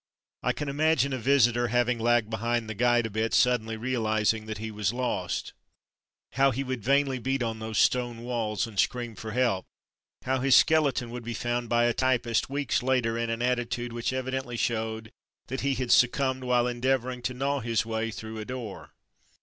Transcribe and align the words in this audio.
I 0.41 0.51
can 0.51 0.67
imagine 0.67 1.13
a 1.13 1.19
visitor, 1.19 1.67
having 1.67 1.99
lagged 1.99 2.31
behind 2.31 2.67
the 2.67 2.73
guide 2.73 3.05
a 3.05 3.09
bit, 3.11 3.35
suddenly 3.35 3.77
realizing 3.77 4.47
that 4.47 4.57
he 4.57 4.71
was 4.71 4.91
lost! 4.91 5.53
How 6.31 6.49
he 6.49 6.63
would 6.63 6.83
vainly 6.83 7.19
beat 7.19 7.43
on 7.43 7.59
those 7.59 7.77
stone 7.77 8.23
walls 8.23 8.65
and 8.65 8.79
scream 8.79 9.13
for 9.13 9.29
help— 9.33 9.67
how 10.25 10.39
his 10.39 10.55
skeleton 10.55 11.11
would 11.11 11.23
be 11.23 11.35
found 11.35 11.69
by 11.69 11.83
a 11.85 11.93
typist, 11.93 12.49
weeks 12.49 12.81
later, 12.81 13.15
in 13.15 13.29
an 13.29 13.43
attitude 13.43 13.93
which 13.93 14.11
evidently 14.11 14.57
showed 14.57 15.11
that 15.49 15.61
he 15.61 15.75
had 15.75 15.91
succumbed 15.91 16.45
while 16.45 16.65
endeavouring 16.65 17.21
to 17.21 17.35
gnaw 17.35 17.59
his 17.59 17.85
way 17.85 18.09
through 18.09 18.39
a 18.39 18.45
door. 18.45 18.93